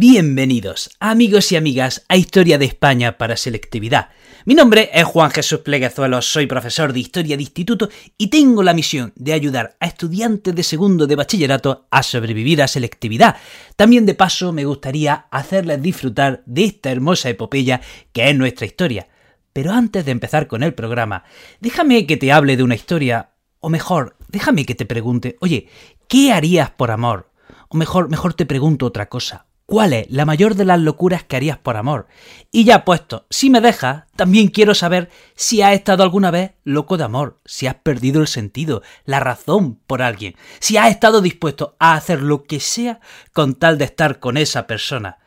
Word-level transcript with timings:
Bienvenidos, 0.00 0.90
amigos 1.00 1.50
y 1.50 1.56
amigas, 1.56 2.04
a 2.08 2.16
Historia 2.16 2.56
de 2.56 2.66
España 2.66 3.18
para 3.18 3.36
Selectividad. 3.36 4.10
Mi 4.44 4.54
nombre 4.54 4.90
es 4.94 5.02
Juan 5.02 5.32
Jesús 5.32 5.58
Pleguezuelos, 5.58 6.24
soy 6.24 6.46
profesor 6.46 6.92
de 6.92 7.00
Historia 7.00 7.36
de 7.36 7.42
Instituto 7.42 7.88
y 8.16 8.28
tengo 8.28 8.62
la 8.62 8.74
misión 8.74 9.12
de 9.16 9.32
ayudar 9.32 9.76
a 9.80 9.86
estudiantes 9.86 10.54
de 10.54 10.62
segundo 10.62 11.08
de 11.08 11.16
bachillerato 11.16 11.88
a 11.90 12.04
sobrevivir 12.04 12.62
a 12.62 12.68
selectividad. 12.68 13.38
También 13.74 14.06
de 14.06 14.14
paso 14.14 14.52
me 14.52 14.64
gustaría 14.64 15.26
hacerles 15.32 15.82
disfrutar 15.82 16.44
de 16.46 16.66
esta 16.66 16.92
hermosa 16.92 17.30
epopeya 17.30 17.80
que 18.12 18.30
es 18.30 18.36
nuestra 18.36 18.66
historia. 18.66 19.08
Pero 19.52 19.72
antes 19.72 20.04
de 20.04 20.12
empezar 20.12 20.46
con 20.46 20.62
el 20.62 20.74
programa, 20.74 21.24
déjame 21.58 22.06
que 22.06 22.16
te 22.16 22.30
hable 22.30 22.56
de 22.56 22.62
una 22.62 22.76
historia, 22.76 23.30
o 23.58 23.68
mejor, 23.68 24.16
déjame 24.28 24.64
que 24.64 24.76
te 24.76 24.86
pregunte, 24.86 25.36
oye, 25.40 25.66
¿qué 26.06 26.30
harías 26.30 26.70
por 26.70 26.92
amor? 26.92 27.32
O 27.66 27.76
mejor, 27.76 28.08
mejor 28.08 28.34
te 28.34 28.46
pregunto 28.46 28.86
otra 28.86 29.08
cosa. 29.08 29.47
¿Cuál 29.70 29.92
es 29.92 30.06
la 30.08 30.24
mayor 30.24 30.54
de 30.54 30.64
las 30.64 30.80
locuras 30.80 31.24
que 31.24 31.36
harías 31.36 31.58
por 31.58 31.76
amor? 31.76 32.06
Y 32.50 32.64
ya 32.64 32.86
puesto, 32.86 33.26
si 33.28 33.50
me 33.50 33.60
dejas, 33.60 34.04
también 34.16 34.48
quiero 34.48 34.74
saber 34.74 35.10
si 35.34 35.60
has 35.60 35.74
estado 35.74 36.02
alguna 36.02 36.30
vez 36.30 36.52
loco 36.64 36.96
de 36.96 37.04
amor, 37.04 37.38
si 37.44 37.66
has 37.66 37.74
perdido 37.74 38.22
el 38.22 38.28
sentido, 38.28 38.80
la 39.04 39.20
razón 39.20 39.78
por 39.86 40.00
alguien, 40.00 40.36
si 40.58 40.78
has 40.78 40.88
estado 40.88 41.20
dispuesto 41.20 41.76
a 41.78 41.92
hacer 41.92 42.22
lo 42.22 42.44
que 42.44 42.60
sea 42.60 43.00
con 43.34 43.56
tal 43.56 43.76
de 43.76 43.84
estar 43.84 44.20
con 44.20 44.38
esa 44.38 44.66
persona. 44.66 45.18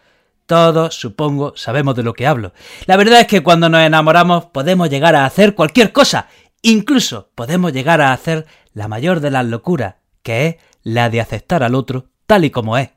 Todos, 0.48 0.96
supongo, 0.96 1.54
sabemos 1.56 1.96
de 1.96 2.02
lo 2.02 2.14
que 2.14 2.26
hablo. 2.26 2.52
La 2.88 2.98
verdad 2.98 3.20
es 3.20 3.28
que 3.28 3.44
cuando 3.44 3.70
nos 3.70 3.82
enamoramos 3.82 4.46
podemos 4.46 4.90
llegar 4.90 5.14
a 5.16 5.26
hacer 5.26 5.54
cualquier 5.54 5.94
cosa, 5.94 6.30
incluso 6.64 7.30
podemos 7.36 7.74
llegar 7.74 8.02
a 8.02 8.12
hacer 8.12 8.48
la 8.74 8.88
mayor 8.88 9.20
de 9.20 9.30
las 9.30 9.46
locuras, 9.46 9.98
que 10.24 10.48
es 10.48 10.56
la 10.82 11.12
de 11.12 11.22
aceptar 11.22 11.62
al 11.62 11.76
otro 11.76 12.08
tal 12.26 12.46
y 12.46 12.50
como 12.50 12.78
es. 12.78 12.90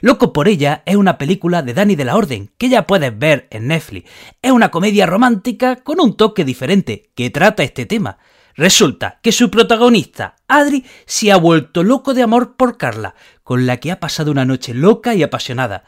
Loco 0.00 0.32
por 0.32 0.48
ella 0.48 0.82
es 0.86 0.96
una 0.96 1.18
película 1.18 1.62
de 1.62 1.74
Dani 1.74 1.96
de 1.96 2.04
la 2.04 2.16
Orden, 2.16 2.50
que 2.58 2.68
ya 2.68 2.86
puedes 2.86 3.18
ver 3.18 3.48
en 3.50 3.68
Netflix. 3.68 4.10
Es 4.42 4.50
una 4.50 4.70
comedia 4.70 5.06
romántica 5.06 5.76
con 5.76 6.00
un 6.00 6.16
toque 6.16 6.44
diferente, 6.44 7.10
que 7.14 7.30
trata 7.30 7.62
este 7.62 7.86
tema. 7.86 8.18
Resulta 8.54 9.20
que 9.22 9.32
su 9.32 9.50
protagonista, 9.50 10.36
Adri, 10.48 10.84
se 11.06 11.32
ha 11.32 11.36
vuelto 11.36 11.82
loco 11.82 12.14
de 12.14 12.22
amor 12.22 12.56
por 12.56 12.76
Carla, 12.76 13.14
con 13.42 13.66
la 13.66 13.78
que 13.78 13.90
ha 13.90 14.00
pasado 14.00 14.30
una 14.30 14.44
noche 14.44 14.74
loca 14.74 15.14
y 15.14 15.22
apasionada. 15.22 15.84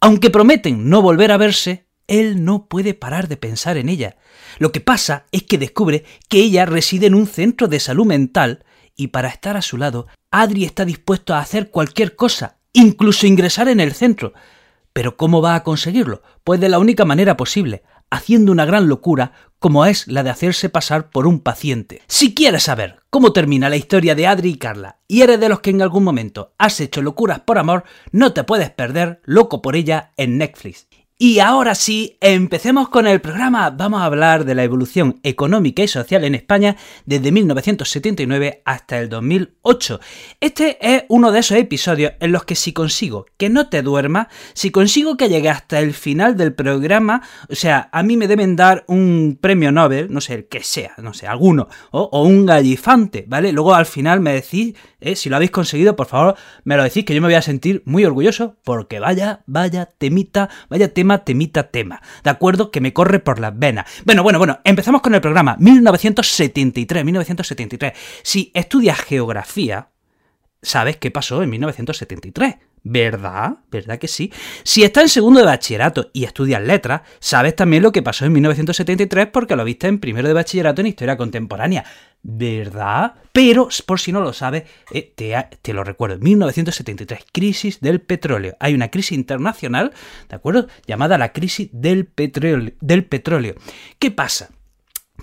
Aunque 0.00 0.30
prometen 0.30 0.88
no 0.88 1.02
volver 1.02 1.32
a 1.32 1.36
verse, 1.36 1.86
él 2.08 2.44
no 2.44 2.66
puede 2.66 2.94
parar 2.94 3.28
de 3.28 3.36
pensar 3.36 3.76
en 3.76 3.88
ella. 3.88 4.16
Lo 4.58 4.72
que 4.72 4.80
pasa 4.80 5.26
es 5.32 5.42
que 5.42 5.58
descubre 5.58 6.04
que 6.28 6.38
ella 6.38 6.66
reside 6.66 7.06
en 7.06 7.14
un 7.14 7.26
centro 7.26 7.68
de 7.68 7.80
salud 7.80 8.06
mental 8.06 8.64
y 8.96 9.08
para 9.08 9.28
estar 9.28 9.56
a 9.56 9.62
su 9.62 9.76
lado, 9.76 10.06
Adri 10.30 10.64
está 10.64 10.84
dispuesto 10.84 11.34
a 11.34 11.40
hacer 11.40 11.70
cualquier 11.70 12.16
cosa, 12.16 12.55
incluso 12.76 13.26
ingresar 13.26 13.68
en 13.68 13.80
el 13.80 13.92
centro. 13.92 14.34
Pero 14.92 15.16
¿cómo 15.16 15.42
va 15.42 15.54
a 15.54 15.62
conseguirlo? 15.62 16.22
Pues 16.44 16.60
de 16.60 16.68
la 16.68 16.78
única 16.78 17.04
manera 17.04 17.36
posible, 17.36 17.82
haciendo 18.10 18.52
una 18.52 18.64
gran 18.64 18.88
locura 18.88 19.32
como 19.58 19.86
es 19.86 20.06
la 20.06 20.22
de 20.22 20.30
hacerse 20.30 20.68
pasar 20.68 21.10
por 21.10 21.26
un 21.26 21.40
paciente. 21.40 22.02
Si 22.06 22.34
quieres 22.34 22.64
saber 22.64 23.00
cómo 23.10 23.32
termina 23.32 23.70
la 23.70 23.76
historia 23.76 24.14
de 24.14 24.26
Adri 24.26 24.50
y 24.50 24.58
Carla 24.58 24.98
y 25.08 25.22
eres 25.22 25.40
de 25.40 25.48
los 25.48 25.60
que 25.60 25.70
en 25.70 25.82
algún 25.82 26.04
momento 26.04 26.54
has 26.58 26.78
hecho 26.80 27.00
locuras 27.02 27.40
por 27.40 27.58
amor, 27.58 27.84
no 28.12 28.32
te 28.32 28.44
puedes 28.44 28.70
perder 28.70 29.20
Loco 29.24 29.62
por 29.62 29.74
ella 29.74 30.12
en 30.16 30.38
Netflix. 30.38 30.86
Y 31.18 31.38
ahora 31.38 31.74
sí, 31.74 32.18
empecemos 32.20 32.90
con 32.90 33.06
el 33.06 33.22
programa. 33.22 33.70
Vamos 33.70 34.02
a 34.02 34.04
hablar 34.04 34.44
de 34.44 34.54
la 34.54 34.64
evolución 34.64 35.18
económica 35.22 35.82
y 35.82 35.88
social 35.88 36.24
en 36.24 36.34
España 36.34 36.76
desde 37.06 37.32
1979 37.32 38.60
hasta 38.66 38.98
el 38.98 39.08
2008. 39.08 39.98
Este 40.40 40.76
es 40.78 41.04
uno 41.08 41.32
de 41.32 41.38
esos 41.38 41.56
episodios 41.56 42.12
en 42.20 42.32
los 42.32 42.44
que 42.44 42.54
si 42.54 42.74
consigo 42.74 43.24
que 43.38 43.48
no 43.48 43.70
te 43.70 43.80
duermas, 43.80 44.26
si 44.52 44.70
consigo 44.70 45.16
que 45.16 45.30
llegue 45.30 45.48
hasta 45.48 45.78
el 45.78 45.94
final 45.94 46.36
del 46.36 46.52
programa, 46.52 47.22
o 47.48 47.54
sea, 47.54 47.88
a 47.92 48.02
mí 48.02 48.18
me 48.18 48.28
deben 48.28 48.54
dar 48.54 48.84
un 48.86 49.38
premio 49.40 49.72
Nobel, 49.72 50.12
no 50.12 50.20
sé, 50.20 50.34
el 50.34 50.48
que 50.48 50.62
sea, 50.62 50.96
no 50.98 51.14
sé, 51.14 51.26
alguno, 51.26 51.68
o, 51.92 52.24
un 52.24 52.44
gallifante, 52.44 53.24
¿vale? 53.26 53.52
Luego 53.52 53.74
al 53.74 53.86
final 53.86 54.20
me 54.20 54.34
decís, 54.34 54.74
eh, 55.00 55.16
si 55.16 55.30
lo 55.30 55.36
habéis 55.36 55.50
conseguido, 55.50 55.96
por 55.96 56.08
favor, 56.08 56.36
me 56.64 56.76
lo 56.76 56.82
decís 56.82 57.06
que 57.06 57.14
yo 57.14 57.22
me 57.22 57.28
voy 57.28 57.36
a 57.36 57.42
sentir 57.42 57.82
muy 57.86 58.04
orgulloso 58.04 58.56
porque 58.64 59.00
vaya, 59.00 59.44
vaya 59.46 59.86
temita, 59.86 60.50
vaya 60.68 60.92
temita 60.92 61.05
temita, 61.24 61.70
tema. 61.70 62.02
¿De 62.22 62.30
acuerdo? 62.30 62.70
Que 62.70 62.80
me 62.80 62.92
corre 62.92 63.20
por 63.20 63.38
las 63.38 63.58
venas. 63.58 63.86
Bueno, 64.04 64.22
bueno, 64.22 64.38
bueno, 64.38 64.60
empezamos 64.64 65.00
con 65.00 65.14
el 65.14 65.20
programa. 65.20 65.56
1973, 65.58 67.04
1973. 67.04 67.92
Si 68.22 68.50
estudias 68.54 68.98
geografía, 69.00 69.88
sabes 70.62 70.96
qué 70.96 71.10
pasó 71.10 71.42
en 71.42 71.50
1973. 71.50 72.56
¿Verdad? 72.88 73.56
¿Verdad 73.68 73.98
que 73.98 74.06
sí? 74.06 74.32
Si 74.62 74.84
estás 74.84 75.02
en 75.02 75.08
segundo 75.08 75.40
de 75.40 75.46
bachillerato 75.46 76.08
y 76.12 76.22
estudias 76.22 76.62
letras, 76.62 77.00
sabes 77.18 77.56
también 77.56 77.82
lo 77.82 77.90
que 77.90 78.00
pasó 78.00 78.24
en 78.24 78.32
1973 78.32 79.26
porque 79.32 79.56
lo 79.56 79.64
viste 79.64 79.88
en 79.88 79.98
primero 79.98 80.28
de 80.28 80.34
bachillerato 80.34 80.82
en 80.82 80.86
historia 80.86 81.16
contemporánea. 81.16 81.84
¿Verdad? 82.22 83.14
Pero, 83.32 83.68
por 83.86 83.98
si 83.98 84.12
no 84.12 84.20
lo 84.20 84.32
sabes, 84.32 84.70
eh, 84.92 85.12
te, 85.62 85.72
lo 85.72 85.82
recuerdo, 85.82 86.20
1973, 86.20 87.26
crisis 87.32 87.80
del 87.80 88.00
petróleo. 88.00 88.56
Hay 88.60 88.72
una 88.72 88.88
crisis 88.88 89.18
internacional, 89.18 89.92
¿de 90.28 90.36
acuerdo? 90.36 90.68
Llamada 90.86 91.18
la 91.18 91.32
crisis 91.32 91.68
del 91.72 92.06
petróleo. 92.06 92.72
Del 92.80 93.04
petróleo. 93.04 93.56
¿Qué 93.98 94.12
pasa? 94.12 94.50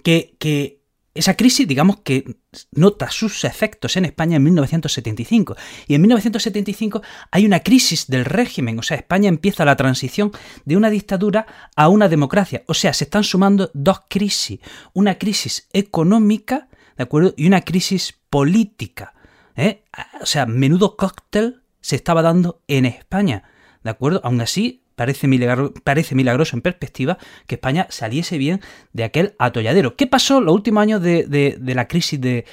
Que, 0.04 0.36
que 0.38 0.83
esa 1.16 1.36
crisis, 1.36 1.68
digamos 1.68 1.98
que 2.04 2.38
nota 2.72 3.12
sus 3.12 3.44
efectos 3.44 3.98
en 3.98 4.06
España 4.06 4.38
en 4.38 4.44
1975. 4.44 5.56
Y 5.88 5.96
en 5.96 6.02
1975 6.02 7.02
hay 7.30 7.46
una 7.46 7.60
crisis 7.60 8.08
del 8.08 8.26
régimen, 8.26 8.80
o 8.80 8.84
sea, 8.84 8.98
España 8.98 9.30
empieza 9.30 9.64
la 9.64 9.76
transición 9.76 10.32
de 10.66 10.76
una 10.76 10.90
dictadura 10.90 11.46
a 11.76 11.88
una 11.90 12.10
democracia. 12.10 12.64
O 12.68 12.74
sea, 12.74 12.94
se 12.94 13.04
están 13.04 13.24
sumando 13.24 13.70
dos 13.74 14.02
crisis. 14.10 14.60
Una 14.94 15.18
crisis 15.20 15.68
económica, 15.72 16.68
¿de 16.98 17.04
acuerdo? 17.04 17.34
Y 17.38 17.46
una 17.46 17.62
crisis 17.62 18.16
política. 18.30 19.14
¿eh? 19.56 19.84
O 20.22 20.26
sea, 20.26 20.46
menudo 20.48 20.98
cóctel 20.98 21.62
se 21.82 21.96
estaba 21.96 22.24
dando 22.24 22.62
en 22.68 22.86
España. 22.86 23.44
¿De 23.84 23.90
acuerdo? 23.90 24.22
Aún 24.24 24.42
así, 24.42 24.83
Parece, 24.96 25.28
milagroso 25.28 26.56
en 26.56 26.62
perspectiva 26.62 27.18
que 27.48 27.56
España 27.56 27.88
saliese 27.90 28.38
bien 28.38 28.62
de 28.94 29.04
aquel 29.04 29.34
atolladero. 29.40 29.96
¿Qué 29.96 30.08
pasó 30.08 30.42
los 30.42 30.54
últimos 30.54 30.82
años 30.82 31.02
de, 31.02 31.58
la 31.60 31.88
crisis 31.88 32.22
de, 32.22 32.46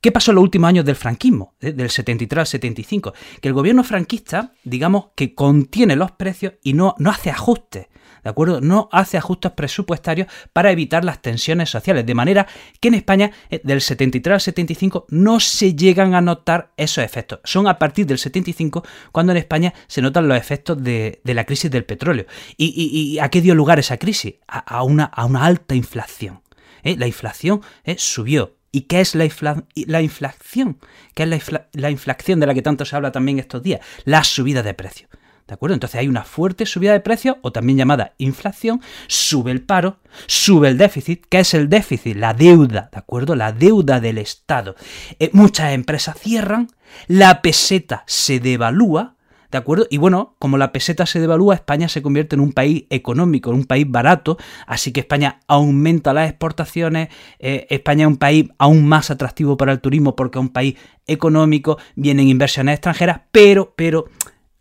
¿Qué 0.00 0.12
pasó 0.12 0.30
en 0.30 0.36
los 0.36 0.42
últimos 0.42 0.68
años 0.68 0.84
del 0.84 0.96
franquismo, 0.96 1.54
del 1.60 1.90
73 1.90 2.40
al 2.40 2.46
75? 2.46 3.14
Que 3.40 3.48
el 3.48 3.54
gobierno 3.54 3.84
franquista, 3.84 4.52
digamos, 4.64 5.06
que 5.14 5.34
contiene 5.34 5.96
los 5.96 6.12
precios 6.12 6.54
y 6.62 6.72
no, 6.72 6.94
no 6.98 7.10
hace 7.10 7.30
ajustes. 7.30 7.86
¿de 8.22 8.30
acuerdo? 8.30 8.60
No 8.60 8.88
hace 8.92 9.16
ajustes 9.16 9.52
presupuestarios 9.52 10.28
para 10.52 10.70
evitar 10.70 11.04
las 11.04 11.20
tensiones 11.20 11.70
sociales, 11.70 12.06
de 12.06 12.14
manera 12.14 12.46
que 12.80 12.88
en 12.88 12.94
España 12.94 13.32
eh, 13.50 13.60
del 13.64 13.80
73 13.80 14.34
al 14.34 14.40
75 14.40 15.06
no 15.08 15.40
se 15.40 15.74
llegan 15.74 16.14
a 16.14 16.20
notar 16.20 16.72
esos 16.76 17.04
efectos. 17.04 17.40
Son 17.44 17.66
a 17.66 17.78
partir 17.78 18.06
del 18.06 18.18
75 18.18 18.84
cuando 19.10 19.32
en 19.32 19.38
España 19.38 19.74
se 19.86 20.02
notan 20.02 20.28
los 20.28 20.38
efectos 20.38 20.82
de, 20.82 21.20
la 21.24 21.44
crisis 21.44 21.70
del 21.70 21.84
petróleo. 21.84 22.26
¿Y, 22.56 23.18
a 23.18 23.28
qué 23.28 23.40
dio 23.40 23.54
lugar 23.54 23.78
esa 23.78 23.96
crisis? 23.96 24.34
A, 24.46 24.82
una, 24.82 25.04
a 25.04 25.24
una, 25.24 25.44
alta 25.44 25.74
inflación. 25.74 26.42
¿eh? 26.82 26.96
La 26.96 27.06
inflación 27.06 27.62
eh, 27.84 27.96
subió 27.98 28.56
¿Y 28.72 28.82
qué 28.82 29.02
es 29.02 29.14
la, 29.14 29.28
la 29.74 30.02
inflación? 30.02 30.78
¿Qué 31.14 31.24
es 31.24 31.52
la, 31.52 31.68
la, 31.72 31.90
inflación 31.90 32.40
de 32.40 32.46
la 32.46 32.54
que 32.54 32.62
tanto 32.62 32.86
se 32.86 32.96
habla 32.96 33.12
también 33.12 33.38
estos 33.38 33.62
días? 33.62 33.80
La 34.04 34.24
subida 34.24 34.62
de 34.62 34.72
precios. 34.72 35.10
¿De 35.46 35.54
acuerdo? 35.54 35.74
Entonces 35.74 36.00
hay 36.00 36.08
una 36.08 36.24
fuerte 36.24 36.64
subida 36.64 36.92
de 36.92 37.00
precios, 37.00 37.36
o 37.42 37.52
también 37.52 37.76
llamada 37.76 38.14
inflación, 38.16 38.80
sube 39.08 39.50
el 39.50 39.60
paro, 39.60 39.98
sube 40.26 40.68
el 40.68 40.78
déficit. 40.78 41.26
¿Qué 41.28 41.40
es 41.40 41.52
el 41.52 41.68
déficit? 41.68 42.16
La 42.16 42.32
deuda, 42.32 42.88
¿de 42.90 42.98
acuerdo? 42.98 43.34
La 43.34 43.52
deuda 43.52 44.00
del 44.00 44.16
Estado. 44.16 44.76
Eh, 45.18 45.28
muchas 45.34 45.72
empresas 45.72 46.16
cierran, 46.18 46.68
la 47.08 47.42
peseta 47.42 48.04
se 48.06 48.40
devalúa, 48.40 49.16
¿De 49.52 49.58
acuerdo? 49.58 49.86
Y 49.90 49.98
bueno, 49.98 50.34
como 50.38 50.56
la 50.56 50.72
peseta 50.72 51.04
se 51.04 51.20
devalúa, 51.20 51.54
España 51.54 51.86
se 51.86 52.00
convierte 52.00 52.36
en 52.36 52.40
un 52.40 52.52
país 52.52 52.86
económico, 52.88 53.50
en 53.50 53.56
un 53.56 53.64
país 53.64 53.84
barato, 53.86 54.38
así 54.66 54.92
que 54.92 55.00
España 55.00 55.40
aumenta 55.46 56.14
las 56.14 56.30
exportaciones, 56.30 57.10
eh, 57.38 57.66
España 57.68 58.04
es 58.04 58.08
un 58.08 58.16
país 58.16 58.48
aún 58.56 58.88
más 58.88 59.10
atractivo 59.10 59.58
para 59.58 59.72
el 59.72 59.82
turismo 59.82 60.16
porque 60.16 60.38
es 60.38 60.40
un 60.40 60.48
país 60.48 60.76
económico, 61.06 61.76
vienen 61.96 62.28
inversiones 62.28 62.76
extranjeras, 62.76 63.20
pero, 63.30 63.74
pero 63.76 64.06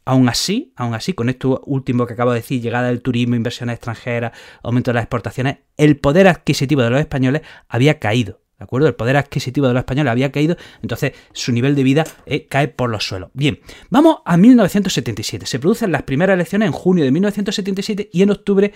Aún 0.04 0.28
así, 0.30 0.74
aún 0.76 0.96
así, 0.96 1.14
con 1.14 1.30
esto 1.30 1.62
último 1.64 2.08
que 2.08 2.14
acabo 2.14 2.32
de 2.32 2.40
decir, 2.40 2.60
llegada 2.60 2.88
del 2.88 3.04
turismo, 3.04 3.36
inversiones 3.36 3.76
extranjeras, 3.76 4.32
aumento 4.64 4.90
de 4.90 4.96
las 4.96 5.04
exportaciones, 5.04 5.60
el 5.78 5.96
poder 5.98 6.28
adquisitivo 6.28 6.82
de 6.82 6.90
los 6.90 7.00
españoles 7.00 7.44
había 7.70 8.00
caído. 8.00 8.42
¿De 8.62 8.66
acuerdo? 8.66 8.88
El 8.88 8.94
poder 8.94 9.18
adquisitivo 9.18 9.66
de 9.66 9.74
los 9.74 9.80
españoles 9.80 10.12
había 10.12 10.32
caído, 10.32 10.56
entonces 10.84 11.14
su 11.34 11.52
nivel 11.52 11.74
de 11.74 11.82
vida 11.82 12.04
eh, 12.28 12.46
cae 12.46 12.68
por 12.68 12.92
los 12.92 13.04
suelos. 13.04 13.32
Bien, 13.34 13.60
vamos 13.90 14.18
a 14.24 14.38
1977. 14.38 15.48
Se 15.48 15.58
producen 15.58 15.92
las 15.92 16.04
primeras 16.04 16.36
elecciones 16.36 16.68
en 16.68 16.72
junio 16.72 17.04
de 17.04 17.10
1977 17.10 18.10
y 18.14 18.22
en 18.22 18.30
octubre 18.30 18.72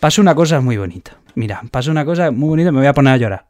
pasó 0.00 0.22
una 0.22 0.34
cosa 0.34 0.60
muy 0.60 0.76
bonita. 0.76 1.18
Mira, 1.36 1.62
pasó 1.70 1.92
una 1.92 2.04
cosa 2.04 2.32
muy 2.32 2.48
bonita, 2.48 2.72
me 2.72 2.78
voy 2.78 2.88
a 2.88 2.92
poner 2.92 3.12
a 3.12 3.16
llorar. 3.16 3.46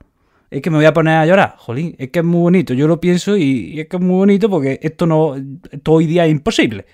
Es 0.50 0.60
que 0.60 0.68
me 0.68 0.76
voy 0.76 0.84
a 0.84 0.92
poner 0.92 1.14
a 1.14 1.24
llorar, 1.24 1.54
jolín, 1.56 1.96
es 1.98 2.10
que 2.10 2.18
es 2.18 2.24
muy 2.26 2.42
bonito. 2.42 2.74
Yo 2.74 2.86
lo 2.86 3.00
pienso 3.00 3.34
y, 3.38 3.80
es 3.80 3.88
que 3.88 3.96
es 3.96 4.02
muy 4.02 4.16
bonito 4.16 4.50
porque 4.50 4.78
esto 4.82 5.06
no, 5.06 5.36
hoy 5.86 6.06
día 6.06 6.26
es 6.26 6.30
imposible. 6.30 6.84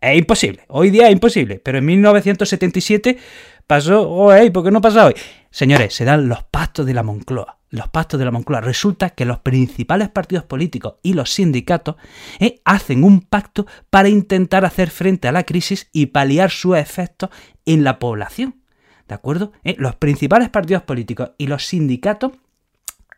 Es 0.00 0.16
imposible. 0.16 0.62
Hoy 0.68 0.88
día 0.88 1.08
es 1.08 1.12
imposible. 1.12 1.60
Pero 1.62 1.76
en 1.76 1.84
1977 1.84 3.18
pasó. 3.66 4.08
hoy, 4.08 4.48
¿Por 4.48 4.64
qué 4.64 4.70
no 4.70 4.80
pasa 4.80 5.04
hoy? 5.04 5.14
Señores, 5.50 5.92
se 5.92 6.06
dan 6.06 6.30
los 6.30 6.44
pactos 6.44 6.86
de 6.86 6.94
la 6.94 7.02
Moncloa. 7.02 7.57
Los 7.70 7.88
pactos 7.88 8.18
de 8.18 8.24
la 8.24 8.30
Moncloa. 8.30 8.60
Resulta 8.60 9.10
que 9.10 9.26
los 9.26 9.40
principales 9.40 10.08
partidos 10.08 10.44
políticos 10.44 10.94
y 11.02 11.12
los 11.12 11.32
sindicatos 11.32 11.96
eh, 12.38 12.60
hacen 12.64 13.04
un 13.04 13.20
pacto 13.20 13.66
para 13.90 14.08
intentar 14.08 14.64
hacer 14.64 14.90
frente 14.90 15.28
a 15.28 15.32
la 15.32 15.44
crisis 15.44 15.88
y 15.92 16.06
paliar 16.06 16.50
sus 16.50 16.76
efectos 16.76 17.30
en 17.66 17.84
la 17.84 17.98
población. 17.98 18.62
¿De 19.06 19.14
acuerdo? 19.14 19.52
Eh, 19.64 19.76
los 19.78 19.96
principales 19.96 20.48
partidos 20.48 20.82
políticos 20.82 21.30
y 21.36 21.46
los 21.46 21.66
sindicatos 21.66 22.32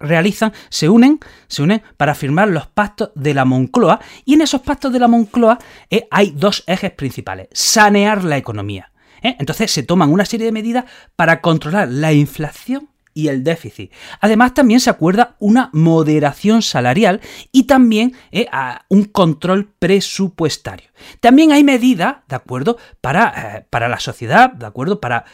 realizan, 0.01 0.53
se 0.69 0.89
unen, 0.89 1.21
se 1.47 1.63
unen 1.63 1.83
para 1.97 2.15
firmar 2.15 2.49
los 2.49 2.67
pactos 2.67 3.11
de 3.15 3.35
la 3.35 3.45
Moncloa 3.45 4.01
y 4.25 4.35
en 4.35 4.41
esos 4.41 4.63
pactos 4.63 4.93
de 4.93 4.99
la 4.99 5.09
Moncloa 5.09 5.59
eh, 5.91 6.09
hay 6.11 6.31
dos 6.31 6.65
ejes 6.67 6.91
principales, 6.93 7.49
sanear 7.53 8.25
la 8.25 8.37
economía. 8.37 8.91
Entonces 9.23 9.71
se 9.71 9.83
toman 9.83 10.11
una 10.11 10.25
serie 10.25 10.47
de 10.47 10.53
medidas 10.53 10.87
para 11.15 11.43
controlar 11.43 11.89
la 11.89 12.15
inflación 12.15 12.89
y 13.15 13.29
el 13.29 13.45
déficit. 13.45 13.93
Además, 14.21 14.55
también 14.55 14.81
se 14.81 14.91
acuerda 14.91 15.37
una 15.39 15.71
moderación 15.73 16.63
salarial 16.63 17.21
y 17.53 17.65
también 17.65 18.15
eh, 18.31 18.47
un 18.89 19.05
control 19.05 19.73
presupuestario. 19.79 20.91
También 21.21 21.53
hay 21.53 21.65
medidas, 21.65 22.17
¿de 22.29 22.37
acuerdo?, 22.37 22.77
para, 23.01 23.59
eh, 23.59 23.67
para 23.71 23.89
la 23.89 24.01
sociedad, 24.01 24.53
¿de 24.53 24.67
acuerdo? 24.67 25.01
Para, 25.01 25.25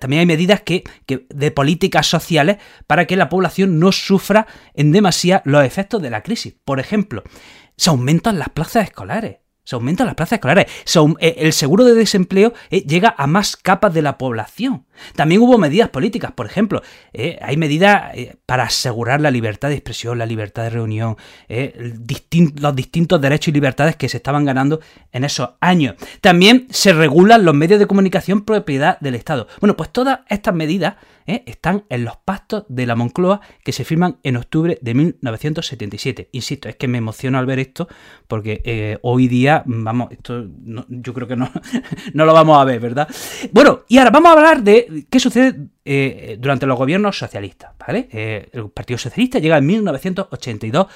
también 0.00 0.20
hay 0.20 0.26
medidas 0.26 0.60
que, 0.60 0.84
que, 1.06 1.26
de 1.30 1.50
políticas 1.50 2.06
sociales 2.06 2.58
para 2.86 3.06
que 3.06 3.16
la 3.16 3.28
población 3.28 3.78
no 3.78 3.92
sufra 3.92 4.46
en 4.74 4.92
demasía 4.92 5.42
los 5.44 5.64
efectos 5.64 6.02
de 6.02 6.10
la 6.10 6.22
crisis. 6.22 6.54
Por 6.64 6.80
ejemplo, 6.80 7.22
se 7.76 7.90
aumentan 7.90 8.38
las 8.38 8.50
plazas 8.50 8.84
escolares. 8.84 9.45
Se 9.66 9.74
aumentan 9.74 10.06
las 10.06 10.14
plazas 10.14 10.34
escolares. 10.34 10.66
Eh, 11.18 11.34
el 11.38 11.52
seguro 11.52 11.84
de 11.84 11.94
desempleo 11.94 12.54
eh, 12.70 12.82
llega 12.82 13.16
a 13.18 13.26
más 13.26 13.56
capas 13.56 13.92
de 13.92 14.00
la 14.00 14.16
población. 14.16 14.86
También 15.16 15.40
hubo 15.40 15.58
medidas 15.58 15.88
políticas, 15.88 16.30
por 16.30 16.46
ejemplo, 16.46 16.82
eh, 17.12 17.36
hay 17.42 17.56
medidas 17.56 18.12
para 18.46 18.62
asegurar 18.62 19.20
la 19.20 19.32
libertad 19.32 19.68
de 19.68 19.74
expresión, 19.74 20.18
la 20.18 20.24
libertad 20.24 20.62
de 20.62 20.70
reunión, 20.70 21.16
los 21.48 22.76
distintos 22.76 23.20
derechos 23.20 23.48
y 23.48 23.52
libertades 23.52 23.96
que 23.96 24.08
se 24.08 24.18
estaban 24.18 24.44
ganando 24.44 24.80
en 25.10 25.24
esos 25.24 25.50
años. 25.60 25.96
También 26.20 26.68
se 26.70 26.92
regulan 26.92 27.44
los 27.44 27.54
medios 27.54 27.80
de 27.80 27.86
comunicación 27.86 28.44
propiedad 28.44 28.98
del 29.00 29.16
Estado. 29.16 29.48
Bueno, 29.60 29.76
pues 29.76 29.90
todas 29.90 30.20
estas 30.28 30.54
medidas 30.54 30.94
¿eh? 31.26 31.42
están 31.46 31.84
en 31.88 32.04
los 32.04 32.16
pactos 32.16 32.64
de 32.68 32.86
la 32.86 32.94
Moncloa 32.94 33.40
que 33.64 33.72
se 33.72 33.84
firman 33.84 34.18
en 34.22 34.36
octubre 34.36 34.78
de 34.80 34.94
1977. 34.94 36.28
Insisto, 36.32 36.68
es 36.68 36.76
que 36.76 36.88
me 36.88 36.98
emociono 36.98 37.38
al 37.38 37.46
ver 37.46 37.58
esto 37.58 37.88
porque 38.28 38.62
eh, 38.64 38.98
hoy 39.02 39.28
día, 39.28 39.62
vamos, 39.66 40.10
esto 40.10 40.46
yo 40.88 41.14
creo 41.14 41.28
que 41.28 41.36
no, 41.36 41.50
no 42.14 42.24
lo 42.24 42.32
vamos 42.32 42.58
a 42.58 42.64
ver, 42.64 42.80
¿verdad? 42.80 43.08
Bueno, 43.52 43.80
y 43.88 43.98
ahora 43.98 44.10
vamos 44.10 44.30
a 44.30 44.32
hablar 44.34 44.62
de 44.62 45.06
qué 45.10 45.20
sucede 45.20 45.68
eh, 45.84 46.36
durante 46.40 46.66
los 46.66 46.78
gobiernos 46.78 47.18
socialistas, 47.18 47.72
¿vale? 47.78 48.08
el 48.52 48.70
Partido 48.70 48.98
Socialista 48.98 49.38
llega 49.38 49.58
en 49.58 49.66
1982 49.66 50.86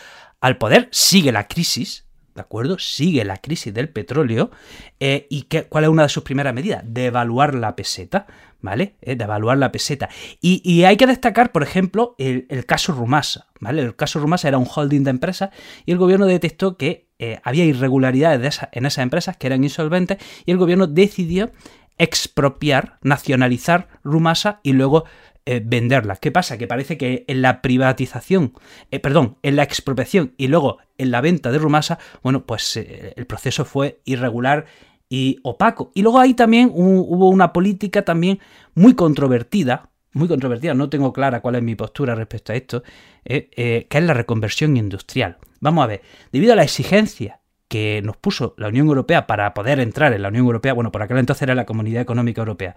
al 0.41 0.59
poder, 0.59 0.89
sigue 0.91 1.33
la 1.33 1.47
crisis, 1.47 2.07
¿de 2.35 2.41
acuerdo? 2.41 2.79
Sigue 2.79 3.25
la 3.25 3.37
crisis 3.37 3.73
del 3.75 3.89
petróleo. 3.89 4.51
¿Y 4.99 5.43
qué, 5.43 5.65
cuál 5.65 5.85
es 5.85 5.91
una 5.91 6.05
de 6.05 6.09
sus 6.09 6.23
primeras 6.23 6.55
medidas? 6.55 6.83
Devaluar 6.87 7.55
la 7.55 7.77
peseta. 7.77 8.27
¿Vale? 8.63 8.97
Eh, 9.01 9.17
de 9.17 9.25
evaluar 9.25 9.59
la 9.59 9.73
peseta. 9.73 10.09
Y, 10.41 10.85
hay 10.85 10.97
que 10.97 11.07
destacar, 11.07 11.53
por 11.53 11.63
ejemplo, 11.63 12.15
el, 12.19 12.47
caso 12.67 12.93
Rumasa, 12.93 13.49
¿vale? 13.61 13.83
El 13.83 13.97
caso 13.97 14.19
Rumasa 14.19 14.49
era 14.49 14.59
un 14.59 14.67
holding 14.73 15.05
de 15.05 15.11
empresas 15.11 15.51
y 15.87 15.93
el 15.93 15.99
gobierno 15.99 16.27
detectó 16.27 16.77
que 16.77 17.09
eh, 17.19 17.41
había 17.43 17.65
irregularidades 17.65 18.61
en 18.73 18.87
esas 18.87 19.03
empresas 19.03 19.37
que 19.37 19.47
eran 19.47 19.65
insolventes 19.65 20.19
y 20.47 20.53
el 20.53 20.59
gobierno 20.59 20.87
decidió 20.87 21.51
expropiar, 21.99 22.99
nacionalizar 23.03 23.89
Rumasa 24.03 24.61
y 24.63 24.73
luego 24.73 25.05
eh, 25.45 25.63
venderla. 25.65 26.17
¿Qué 26.17 26.33
pasa? 26.33 26.57
Que 26.57 26.67
parece 26.67 26.97
que 26.97 27.25
en 27.29 27.43
la 27.43 27.61
privatización, 27.61 28.55
perdón, 29.03 29.37
en 29.43 29.57
la 29.57 29.63
expropiación 29.63 30.35
y 30.39 30.49
luego 30.49 30.79
en 30.97 31.11
la 31.11 31.21
venta 31.21 31.51
de 31.51 31.59
Rumasa, 31.59 31.99
bueno, 32.23 32.47
pues 32.47 32.77
el 32.77 33.27
proceso 33.27 33.65
fue 33.65 34.01
irregular 34.05 34.67
y 35.11 35.41
opaco. 35.43 35.91
Y 35.95 36.03
luego 36.03 36.21
ahí 36.21 36.33
también 36.33 36.71
hubo 36.73 37.29
una 37.29 37.53
política 37.53 38.03
también 38.03 38.39
muy 38.75 38.95
controvertida, 38.95 39.91
muy 40.13 40.29
controvertida, 40.29 40.73
no 40.73 40.89
tengo 40.89 41.13
clara 41.13 41.41
cuál 41.41 41.57
es 41.57 41.63
mi 41.63 41.75
postura 41.75 42.15
respecto 42.15 42.53
a 42.53 42.57
esto, 42.57 42.83
eh, 43.25 43.51
eh, 43.57 43.87
que 43.91 43.99
es 43.99 44.05
la 44.05 44.15
reconversión 44.15 44.77
industrial. 44.77 45.37
Vamos 45.61 45.85
a 45.85 45.89
ver, 45.89 46.03
debido 46.33 46.53
a 46.53 46.57
la 46.57 46.63
exigencia 46.63 47.41
que 47.69 48.01
nos 48.03 48.17
puso 48.17 48.55
la 48.57 48.69
Unión 48.69 48.87
Europea 48.87 49.27
para 49.27 49.53
poder 49.53 49.81
entrar 49.81 50.13
en 50.13 50.23
la 50.23 50.29
Unión 50.29 50.47
Europea, 50.47 50.73
bueno, 50.73 50.91
por 50.91 51.03
aquel 51.03 51.19
entonces 51.19 51.43
era 51.43 51.55
la 51.55 51.67
Comunidad 51.67 52.03
Económica 52.03 52.41
Europea, 52.41 52.75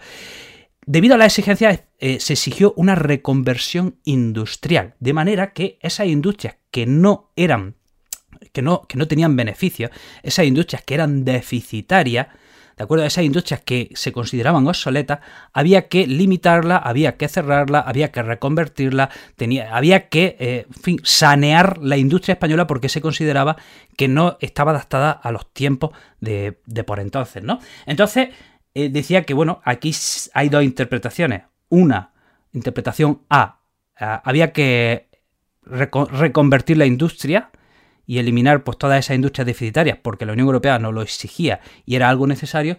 debido 0.86 1.16
a 1.16 1.18
la 1.18 1.26
exigencia 1.26 1.88
eh, 2.00 2.20
se 2.20 2.34
exigió 2.34 2.74
una 2.76 2.96
reconversión 2.96 4.00
industrial, 4.04 4.96
de 5.00 5.14
manera 5.14 5.54
que 5.54 5.78
esas 5.82 6.08
industrias 6.08 6.58
que 6.72 6.86
no 6.86 7.32
eran 7.36 7.76
que 8.52 8.62
no, 8.62 8.84
que 8.88 8.98
no 8.98 9.08
tenían 9.08 9.36
beneficios, 9.36 9.92
esas 10.22 10.46
industrias 10.46 10.84
que 10.84 10.94
eran 10.94 11.24
deficitarias, 11.26 12.28
¿de 12.78 12.84
acuerdo? 12.84 13.06
Esas 13.06 13.24
industrias 13.24 13.62
que 13.62 13.90
se 13.94 14.12
consideraban 14.12 14.68
obsoletas, 14.68 15.20
había 15.54 15.88
que 15.88 16.08
limitarla, 16.08 16.78
había 16.78 17.18
que 17.18 17.28
cerrarla, 17.28 17.80
había 17.80 18.12
que 18.12 18.24
reconvertirla, 18.24 19.10
tenía, 19.36 19.76
había 19.76 20.10
que, 20.10 20.36
eh, 20.40 20.68
sanear 21.04 21.78
la 21.78 21.98
industria 21.98 22.34
española 22.34 22.68
porque 22.68 22.90
se 22.90 23.02
consideraba 23.02 23.58
que 23.96 24.08
no 24.08 24.38
estaba 24.42 24.72
adaptada 24.72 25.12
a 25.12 25.32
los 25.32 25.52
tiempos 25.54 25.92
de, 26.20 26.58
por 26.86 27.00
entonces, 27.00 27.44
¿no? 27.44 27.60
Entonces, 27.86 28.30
eh, 28.74 28.90
decía 28.90 29.24
que, 29.24 29.34
bueno, 29.34 29.62
aquí 29.64 29.96
hay 30.34 30.50
dos 30.50 30.64
interpretaciones. 30.64 31.44
Una, 31.70 32.12
interpretación 32.54 33.22
A, 33.30 33.60
había 33.96 34.52
que 34.52 35.08
reconvertir 35.66 36.78
la 36.78 36.86
industria, 36.86 37.50
y 38.06 38.18
eliminar 38.18 38.64
pues, 38.64 38.78
todas 38.78 39.00
esas 39.00 39.16
industrias 39.16 39.46
deficitarias 39.46 39.98
porque 40.02 40.26
la 40.26 40.34
Unión 40.34 40.48
Europea 40.48 40.80
no 40.80 40.92
lo 40.92 41.02
exigía 41.02 41.60
y 41.86 41.96
era 41.96 42.10
algo 42.10 42.28
necesario, 42.28 42.78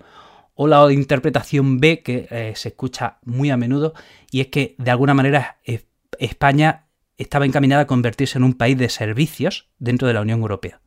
o 0.54 0.68
la 0.68 0.92
interpretación 0.92 1.78
B 1.78 2.02
que 2.02 2.28
eh, 2.30 2.52
se 2.54 2.68
escucha 2.68 3.18
muy 3.24 3.50
a 3.50 3.56
menudo 3.56 3.94
y 4.30 4.40
es 4.40 4.48
que 4.48 4.76
de 4.78 4.90
alguna 4.90 5.14
manera 5.14 5.58
España 6.18 6.86
estaba 7.18 7.46
encaminada 7.46 7.82
a 7.82 7.86
convertirse 7.86 8.38
en 8.38 8.44
un 8.44 8.54
país 8.54 8.76
de 8.78 8.88
servicios 8.88 9.68
dentro 9.78 10.08
de 10.08 10.14
la 10.14 10.20
Unión 10.20 10.40
Europea. 10.40 10.80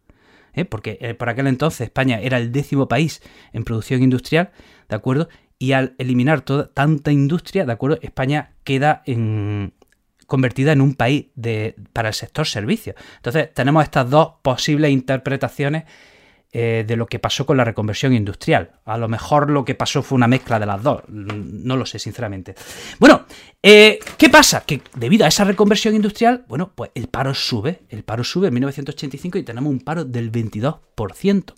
¿eh? 0.54 0.66
Porque 0.66 0.98
eh, 1.02 1.14
por 1.14 1.30
aquel 1.30 1.48
entonces 1.48 1.82
España 1.82 2.20
era 2.20 2.38
el 2.38 2.52
décimo 2.52 2.88
país 2.88 3.22
en 3.54 3.64
producción 3.64 4.04
industrial, 4.04 4.52
¿de 4.90 4.96
acuerdo? 4.96 5.30
Y 5.60 5.72
al 5.72 5.96
eliminar 5.98 6.42
toda, 6.42 6.72
tanta 6.72 7.12
industria, 7.12 7.66
¿de 7.66 7.72
acuerdo? 7.72 7.98
España 8.02 8.54
queda 8.64 9.02
en, 9.06 9.74
convertida 10.28 10.74
en 10.74 10.82
un 10.82 10.94
país 10.94 11.28
de, 11.36 11.76
para 11.94 12.10
el 12.10 12.14
sector 12.14 12.46
servicios. 12.46 12.96
Entonces 13.16 13.54
tenemos 13.54 13.84
estas 13.84 14.10
dos 14.10 14.34
posibles 14.44 14.92
interpretaciones 14.92 15.86
eh, 16.54 16.86
de 16.88 16.96
lo 16.96 17.08
que 17.08 17.20
pasó 17.20 17.46
con 17.46 17.58
la 17.58 17.66
reconversión 17.66 18.14
industrial. 18.14 18.72
A 18.86 18.98
lo 18.98 19.10
mejor 19.10 19.50
lo 19.50 19.66
que 19.66 19.76
pasó 19.76 20.02
fue 20.02 20.16
una 20.16 20.28
mezcla 20.28 20.60
de 20.60 20.66
las 20.66 20.82
dos, 20.82 21.02
no 21.10 21.76
lo 21.76 21.86
sé 21.86 22.00
sinceramente. 22.00 22.56
Bueno, 23.00 23.26
eh, 23.62 24.00
¿qué 24.18 24.30
pasa? 24.30 24.62
Que 24.66 24.82
debido 24.96 25.26
a 25.26 25.28
esa 25.28 25.44
reconversión 25.44 25.94
industrial, 25.94 26.46
bueno, 26.48 26.72
pues 26.74 26.92
el 26.96 27.10
paro 27.10 27.34
sube, 27.34 27.82
el 27.90 28.04
paro 28.04 28.24
sube 28.24 28.48
en 28.48 28.54
1985 28.54 29.38
y 29.40 29.44
tenemos 29.44 29.70
un 29.70 29.82
paro 29.82 30.06
del 30.06 30.32
22%, 30.32 31.54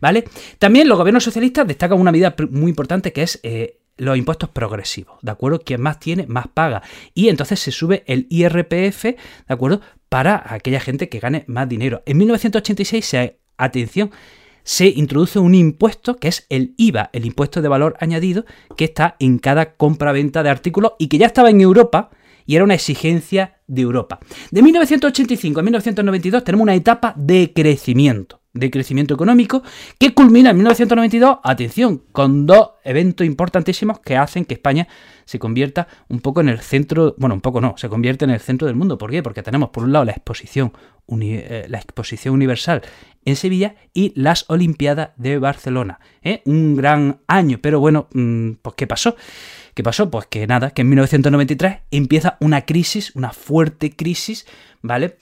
¿vale? 0.00 0.24
También 0.58 0.88
los 0.88 0.98
gobiernos 0.98 1.24
socialistas 1.24 1.66
destacan 1.66 1.98
una 1.98 2.12
medida 2.12 2.34
muy 2.50 2.68
importante 2.68 3.12
que 3.12 3.22
es... 3.22 3.40
Eh, 3.42 3.80
los 3.96 4.16
impuestos 4.16 4.48
progresivos, 4.50 5.18
¿de 5.22 5.30
acuerdo? 5.30 5.60
Quien 5.60 5.80
más 5.80 6.00
tiene, 6.00 6.26
más 6.26 6.48
paga. 6.48 6.82
Y 7.14 7.28
entonces 7.28 7.60
se 7.60 7.70
sube 7.70 8.02
el 8.06 8.26
IRPF, 8.30 9.02
¿de 9.04 9.16
acuerdo? 9.48 9.80
Para 10.08 10.42
aquella 10.52 10.80
gente 10.80 11.08
que 11.08 11.20
gane 11.20 11.44
más 11.46 11.68
dinero. 11.68 12.02
En 12.06 12.18
1986, 12.18 13.04
se, 13.04 13.38
atención, 13.56 14.10
se 14.62 14.86
introduce 14.86 15.38
un 15.38 15.54
impuesto 15.54 16.16
que 16.16 16.28
es 16.28 16.46
el 16.48 16.74
IVA, 16.76 17.10
el 17.12 17.26
impuesto 17.26 17.62
de 17.62 17.68
valor 17.68 17.96
añadido, 18.00 18.44
que 18.76 18.84
está 18.84 19.16
en 19.18 19.38
cada 19.38 19.74
compra-venta 19.74 20.42
de 20.42 20.50
artículos 20.50 20.92
y 20.98 21.08
que 21.08 21.18
ya 21.18 21.26
estaba 21.26 21.50
en 21.50 21.60
Europa 21.60 22.10
y 22.46 22.56
era 22.56 22.64
una 22.64 22.74
exigencia 22.74 23.60
de 23.66 23.82
Europa. 23.82 24.18
De 24.50 24.62
1985 24.62 25.60
a 25.60 25.62
1992 25.62 26.44
tenemos 26.44 26.62
una 26.64 26.74
etapa 26.74 27.14
de 27.16 27.52
crecimiento. 27.54 28.43
De 28.54 28.70
crecimiento 28.70 29.14
económico 29.14 29.62
que 29.98 30.14
culmina 30.14 30.50
en 30.50 30.56
1992, 30.56 31.38
atención, 31.42 32.02
con 32.12 32.46
dos 32.46 32.70
eventos 32.84 33.26
importantísimos 33.26 33.98
que 34.00 34.16
hacen 34.16 34.44
que 34.44 34.54
España 34.54 34.88
se 35.24 35.38
convierta 35.38 35.88
un 36.08 36.20
poco 36.20 36.40
en 36.40 36.48
el 36.48 36.60
centro, 36.60 37.14
bueno, 37.18 37.34
un 37.34 37.40
poco 37.40 37.60
no, 37.60 37.74
se 37.76 37.88
convierte 37.88 38.24
en 38.24 38.30
el 38.30 38.40
centro 38.40 38.66
del 38.66 38.76
mundo. 38.76 38.96
¿Por 38.96 39.10
qué? 39.10 39.22
Porque 39.22 39.42
tenemos 39.42 39.70
por 39.70 39.84
un 39.84 39.92
lado 39.92 40.04
la 40.04 40.12
exposición, 40.12 40.72
eh, 41.20 41.66
la 41.68 41.78
exposición 41.78 42.34
universal 42.34 42.82
en 43.24 43.36
Sevilla 43.36 43.74
y 43.92 44.12
las 44.14 44.44
Olimpiadas 44.48 45.10
de 45.16 45.38
Barcelona. 45.38 45.98
¿eh? 46.22 46.42
Un 46.44 46.76
gran 46.76 47.20
año, 47.26 47.58
pero 47.60 47.80
bueno, 47.80 48.08
mm, 48.12 48.52
pues 48.62 48.76
¿qué 48.76 48.86
pasó? 48.86 49.16
¿Qué 49.74 49.82
pasó? 49.82 50.10
Pues 50.10 50.26
que 50.26 50.46
nada, 50.46 50.70
que 50.70 50.82
en 50.82 50.90
1993 50.90 51.78
empieza 51.90 52.36
una 52.40 52.62
crisis, 52.62 53.14
una 53.16 53.32
fuerte 53.32 53.90
crisis, 53.90 54.46
¿vale? 54.82 55.16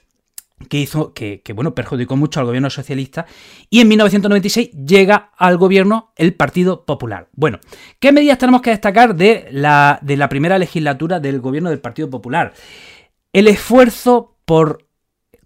Que 0.69 0.79
hizo 0.79 1.13
que, 1.13 1.43
bueno 1.55 1.75
perjudicó 1.75 2.17
mucho 2.17 2.41
al 2.41 2.47
gobierno 2.47 2.71
socialista 2.71 3.27
y 3.71 3.81
en 3.81 3.89
1996 3.89 4.71
llega 4.73 5.31
al 5.37 5.57
gobierno 5.57 6.13
el 6.17 6.35
Partido 6.35 6.85
Popular. 6.85 7.29
Bueno, 7.33 7.59
¿qué 7.99 8.13
medidas 8.13 8.39
tenemos 8.39 8.63
que 8.63 8.71
destacar 8.71 9.15
de 9.15 9.49
la, 9.51 9.99
de 10.03 10.17
la 10.17 10.29
primera 10.29 10.59
legislatura 10.59 11.21
del 11.21 11.41
gobierno 11.41 11.71
del 11.71 11.81
Partido 11.81 12.11
Popular? 12.11 12.53
El 13.33 13.49
esfuerzo 13.49 14.37
por 14.45 14.87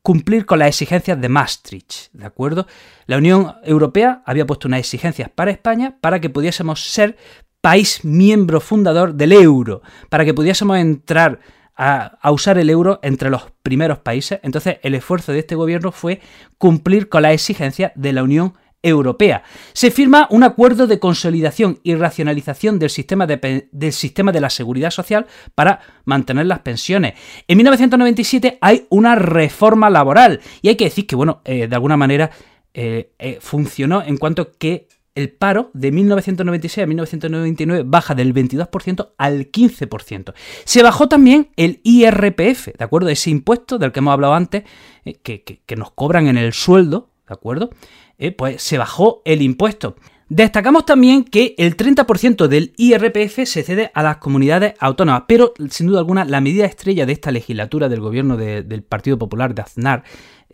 cumplir 0.03 0.47
con 0.47 0.61
las 0.61 0.69
exigencias 0.69 1.21
de 1.21 1.29
Maastricht, 1.29 2.13
¿de 2.13 2.27
acuerdo? 2.27 2.69
La 3.07 3.17
Unión 3.17 3.57
Europea 3.65 4.23
había 4.25 4.47
puesto 4.47 4.69
unas 4.69 4.79
exigencias 4.79 5.29
para 5.29 5.51
España 5.51 5.99
para 6.01 6.21
que 6.21 6.31
pudiésemos 6.31 6.93
ser 6.93 7.17
país 7.61 8.05
miembro 8.05 8.61
fundador 8.61 9.15
del 9.15 9.33
euro, 9.33 9.83
para 10.09 10.25
que 10.25 10.33
pudiésemos 10.33 10.79
entrar 10.79 11.41
a, 11.77 12.19
usar 12.31 12.59
el 12.59 12.71
euro 12.71 12.99
entre 13.03 13.31
los 13.31 13.53
primeros 13.63 13.99
países. 13.99 14.41
Entonces 14.43 14.79
el 14.83 14.95
esfuerzo 14.95 15.33
de 15.33 15.41
este 15.41 15.55
gobierno 15.55 15.93
fue 15.93 16.21
cumplir 16.59 17.09
con 17.09 17.23
las 17.23 17.33
exigencias 17.33 17.93
de 17.95 18.13
la 18.13 18.23
Unión 18.23 18.55
Europea. 18.83 19.43
Se 19.73 19.91
firma 19.91 20.29
un 20.31 20.45
acuerdo 20.45 20.87
de 20.87 20.99
consolidación 20.99 21.81
y 21.83 21.95
racionalización 21.97 22.79
del 22.79 22.91
sistema 22.91 23.27
de, 23.27 23.69
del 23.73 23.93
sistema 23.93 24.33
de 24.33 24.41
la 24.41 24.51
seguridad 24.51 24.91
social 24.91 25.27
para 25.55 25.81
mantener 26.05 26.47
las 26.47 26.61
pensiones. 26.61 27.15
En 27.49 27.57
1997 27.57 28.59
hay 28.61 28.87
una 28.91 29.17
reforma 29.17 29.91
laboral 29.91 30.41
y 30.63 30.69
hay 30.69 30.77
que 30.77 30.85
decir 30.85 31.07
que, 31.07 31.17
bueno, 31.17 31.41
eh, 31.45 31.67
de 31.67 31.75
alguna 31.75 31.97
manera 31.97 32.31
eh, 32.75 33.13
eh, 33.19 33.39
funcionó 33.41 34.03
en 34.03 34.19
cuanto 34.19 34.53
que 34.53 34.87
el 35.17 35.31
paro 35.31 35.71
de 35.73 35.91
1996 35.91 36.85
a 36.85 36.87
1999 36.87 37.83
baja 37.85 38.15
del 38.15 38.33
22% 38.33 39.09
al 39.17 39.51
15%. 39.51 40.35
Se 40.65 40.83
bajó 40.83 41.09
también 41.09 41.49
el 41.57 41.81
IRPF, 41.83 42.69
¿de 42.79 42.85
acuerdo? 42.85 43.09
Ese 43.09 43.31
impuesto 43.31 43.79
del 43.79 43.91
que 43.91 43.99
hemos 43.99 44.13
hablado 44.13 44.35
antes, 44.35 44.63
eh, 45.05 45.15
que, 45.15 45.77
nos 45.77 45.91
cobran 45.91 46.29
en 46.29 46.37
el 46.37 46.53
sueldo, 46.53 47.11
¿de 47.27 47.35
acuerdo? 47.35 47.71
Eh, 48.19 48.31
pues 48.31 48.63
se 48.63 48.79
bajó 48.79 49.23
el 49.25 49.43
impuesto. 49.43 49.97
Destacamos 50.29 50.85
también 50.85 51.23
que 51.23 51.55
el 51.57 51.77
30% 51.77 52.49
del 52.49 52.73
IRPF 52.77 53.45
se 53.45 53.63
cede 53.63 53.93
a 53.95 54.03
las 54.03 54.17
comunidades 54.17 54.75
autónomas, 54.81 55.23
pero 55.29 55.55
sin 55.71 55.87
duda 55.87 56.01
alguna 56.01 56.25
la 56.25 56.41
medida 56.41 56.67
estrella 56.67 57.07
de 57.07 57.13
esta 57.13 57.31
legislatura 57.31 57.89
del 57.89 58.01
gobierno 58.01 58.37
del 58.37 58.83
Partido 58.83 59.19
Popular 59.19 59.55
de 59.55 59.63
Aznar 59.63 60.03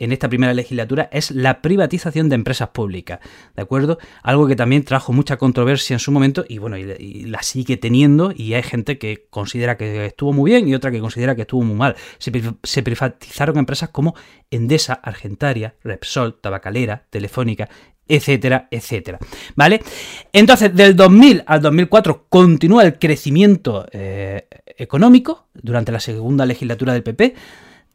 en 0.02 0.10
esta 0.10 0.28
primera 0.28 0.52
legislatura 0.52 1.08
es 1.12 1.30
la 1.30 1.62
privatización 1.62 2.28
de 2.28 2.34
empresas 2.34 2.70
públicas, 2.70 3.20
¿de 3.54 3.62
acuerdo? 3.62 3.98
Algo 4.24 4.48
que 4.48 4.56
también 4.56 4.84
trajo 4.84 5.12
mucha 5.12 5.36
controversia 5.36 5.94
en 5.94 6.00
su 6.00 6.10
momento 6.10 6.44
y 6.48 6.58
bueno, 6.58 6.76
y, 6.76 7.24
la 7.26 7.40
sigue 7.44 7.76
teniendo 7.76 8.32
y 8.36 8.54
hay 8.54 8.64
gente 8.64 8.98
que 8.98 9.26
considera 9.30 9.76
que 9.76 10.06
estuvo 10.06 10.32
muy 10.32 10.50
bien 10.50 10.66
y 10.66 10.74
otra 10.74 10.90
que 10.90 10.98
considera 10.98 11.36
que 11.36 11.42
estuvo 11.42 11.62
muy 11.62 11.76
mal. 11.76 11.94
Se, 12.18 12.32
se 12.64 12.82
privatizaron 12.82 13.58
empresas 13.58 13.90
como 13.90 14.16
Endesa, 14.50 14.94
Argentaria, 14.94 15.76
Repsol, 15.84 16.40
Tabacalera, 16.40 17.04
Telefónica, 17.08 17.68
etcétera, 18.08 18.66
etcétera. 18.72 19.20
¿Vale? 19.54 19.80
Entonces, 20.32 20.74
del 20.74 20.96
2000 20.96 21.44
al 21.46 21.62
2004 21.62 22.26
continúa 22.28 22.82
el 22.82 22.98
crecimiento 22.98 23.86
eh, 23.92 24.48
económico 24.76 25.46
durante 25.54 25.92
la 25.92 26.00
segunda 26.00 26.44
legislatura 26.44 26.92
del 26.92 27.04
PP 27.04 27.34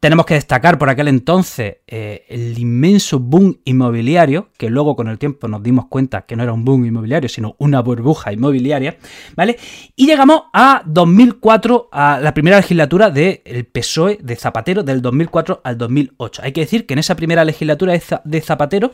tenemos 0.00 0.26
que 0.26 0.34
destacar 0.34 0.78
por 0.78 0.88
aquel 0.88 1.08
entonces 1.08 1.78
eh, 1.86 2.24
el 2.28 2.58
inmenso 2.58 3.18
boom 3.18 3.58
inmobiliario, 3.64 4.50
que 4.56 4.70
luego 4.70 4.94
con 4.94 5.08
el 5.08 5.18
tiempo 5.18 5.48
nos 5.48 5.62
dimos 5.62 5.86
cuenta 5.86 6.22
que 6.22 6.36
no 6.36 6.42
era 6.42 6.52
un 6.52 6.64
boom 6.64 6.86
inmobiliario, 6.86 7.28
sino 7.28 7.56
una 7.58 7.80
burbuja 7.80 8.32
inmobiliaria, 8.32 8.96
¿vale? 9.34 9.58
Y 9.96 10.06
llegamos 10.06 10.42
a 10.52 10.82
2004, 10.86 11.88
a 11.90 12.20
la 12.20 12.32
primera 12.32 12.58
legislatura 12.58 13.10
del 13.10 13.68
PSOE 13.72 14.18
de 14.22 14.36
Zapatero, 14.36 14.82
del 14.82 15.02
2004 15.02 15.62
al 15.64 15.76
2008. 15.76 16.42
Hay 16.44 16.52
que 16.52 16.60
decir 16.60 16.86
que 16.86 16.94
en 16.94 17.00
esa 17.00 17.16
primera 17.16 17.44
legislatura 17.44 17.98
de 18.24 18.40
Zapatero 18.40 18.92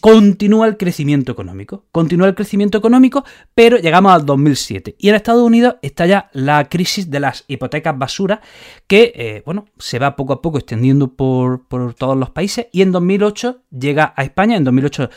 continúa 0.00 0.66
el 0.66 0.76
crecimiento 0.76 1.32
económico. 1.32 1.84
Continúa 1.92 2.28
el 2.28 2.34
crecimiento 2.34 2.78
económico, 2.78 3.24
pero 3.54 3.76
llegamos 3.78 4.12
al 4.12 4.26
2007. 4.26 4.96
Y 4.98 5.08
en 5.08 5.14
Estados 5.14 5.42
Unidos 5.42 5.76
está 5.82 6.06
ya 6.06 6.30
la 6.32 6.68
crisis 6.68 7.10
de 7.10 7.20
las 7.20 7.44
hipotecas 7.48 7.96
basura, 7.96 8.40
que 8.86 9.12
eh, 9.14 9.42
bueno, 9.46 9.66
se 9.78 9.98
va 9.98 10.16
poco 10.16 10.32
a 10.32 10.42
poco 10.42 10.58
extendiendo 10.58 11.14
por, 11.14 11.66
por 11.68 11.94
todos 11.94 12.16
los 12.16 12.30
países. 12.30 12.66
Y 12.72 12.82
en 12.82 12.92
2008 12.92 13.62
llega 13.70 14.12
a 14.16 14.24
España. 14.24 14.56
En 14.56 14.64
2008 14.64 15.10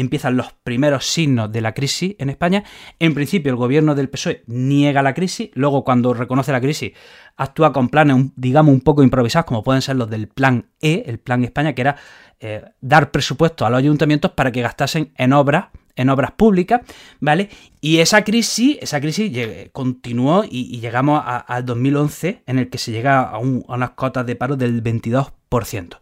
empiezan 0.00 0.36
los 0.36 0.52
primeros 0.62 1.06
signos 1.06 1.50
de 1.50 1.60
la 1.60 1.74
crisis 1.74 2.14
en 2.18 2.30
España. 2.30 2.64
En 2.98 3.14
principio, 3.14 3.50
el 3.50 3.56
gobierno 3.56 3.94
del 3.94 4.08
PSOE 4.08 4.44
niega 4.46 5.02
la 5.02 5.14
crisis, 5.14 5.50
luego 5.54 5.84
cuando 5.84 6.14
reconoce 6.14 6.52
la 6.52 6.60
crisis 6.60 6.92
actúa 7.36 7.72
con 7.72 7.88
planes, 7.88 8.32
digamos, 8.36 8.74
un 8.74 8.80
poco 8.80 9.02
improvisados, 9.02 9.46
como 9.46 9.62
pueden 9.62 9.80
ser 9.80 9.96
los 9.96 10.10
del 10.10 10.28
Plan 10.28 10.66
E, 10.80 11.04
el 11.06 11.18
Plan 11.18 11.44
España, 11.44 11.72
que 11.72 11.82
era 11.82 11.96
eh, 12.40 12.64
dar 12.80 13.10
presupuesto 13.10 13.64
a 13.64 13.70
los 13.70 13.78
ayuntamientos 13.78 14.32
para 14.32 14.52
que 14.52 14.62
gastasen 14.62 15.12
en 15.16 15.32
obras 15.32 15.66
en 15.98 16.10
obras 16.10 16.30
públicas, 16.30 16.82
¿vale? 17.18 17.48
Y 17.80 17.98
esa 17.98 18.22
crisis, 18.22 18.78
esa 18.80 19.00
crisis 19.00 19.32
continuó 19.72 20.44
y, 20.48 20.78
llegamos 20.78 21.20
al 21.24 21.66
2011 21.66 22.44
en 22.46 22.58
el 22.60 22.70
que 22.70 22.78
se 22.78 22.92
llega 22.92 23.18
a, 23.18 23.30
a 23.30 23.38
unas 23.38 23.90
cotas 23.90 24.24
de 24.24 24.36
paro 24.36 24.56
del 24.56 24.80
22%. 24.80 25.98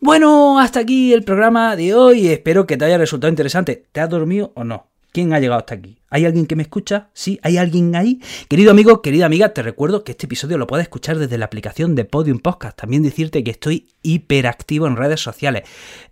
Bueno, 0.00 0.60
hasta 0.60 0.80
aquí 0.80 1.12
el 1.14 1.24
programa 1.24 1.74
de 1.74 1.94
hoy. 1.94 2.28
Espero 2.28 2.66
que 2.66 2.76
te 2.76 2.84
haya 2.84 2.98
resultado 2.98 3.30
interesante. 3.30 3.84
¿Te 3.92 4.00
has 4.00 4.10
dormido 4.10 4.52
o 4.54 4.62
no? 4.62 4.88
¿Quién 5.10 5.32
ha 5.32 5.40
llegado 5.40 5.60
hasta 5.60 5.74
aquí? 5.76 5.96
¿Hay 6.10 6.26
alguien 6.26 6.44
que 6.44 6.56
me 6.56 6.62
escucha? 6.62 7.08
¿Sí? 7.14 7.40
¿Hay 7.42 7.56
alguien 7.56 7.96
ahí? 7.96 8.20
Querido 8.50 8.70
amigo, 8.70 9.00
querida 9.00 9.24
amiga, 9.24 9.54
te 9.54 9.62
recuerdo 9.62 10.04
que 10.04 10.12
este 10.12 10.26
episodio 10.26 10.58
lo 10.58 10.66
puedes 10.66 10.84
escuchar 10.84 11.18
desde 11.18 11.38
la 11.38 11.46
aplicación 11.46 11.94
de 11.94 12.04
Podium 12.04 12.40
Podcast. 12.40 12.76
También 12.76 13.02
decirte 13.02 13.42
que 13.42 13.50
estoy 13.50 13.88
hiperactivo 14.02 14.86
en 14.86 14.96
redes 14.96 15.20
sociales. 15.20 15.62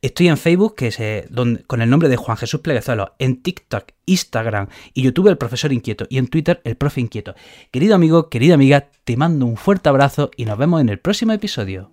Estoy 0.01 0.29
en 0.29 0.39
Facebook, 0.39 0.77
que 0.77 0.87
es, 0.87 0.99
eh, 1.01 1.29
con 1.67 1.83
el 1.83 1.91
nombre 1.91 2.09
de 2.09 2.17
Juan 2.17 2.39
Jesús 2.39 2.61
Pleguezuelo, 2.61 3.15
en 3.19 3.43
TikTok, 3.43 3.85
Instagram 4.07 4.69
y 4.95 5.03
YouTube 5.03 5.29
el 5.29 5.37
profesor 5.37 5.75
inquieto 5.75 6.07
y 6.09 6.17
en 6.17 6.29
Twitter 6.29 6.63
el 6.65 6.77
profe 6.77 7.03
inquieto. 7.03 7.35
Querido 7.71 7.95
amigo, 7.95 8.31
querida 8.31 8.55
amiga, 8.55 8.89
te 9.05 9.19
mando 9.19 9.45
un 9.45 9.59
fuerte 9.59 9.91
abrazo 9.91 10.31
y 10.35 10.47
nos 10.47 10.57
vemos 10.57 10.81
en 10.81 10.89
el 10.89 10.99
próximo 10.99 11.35
episodio. 11.35 11.93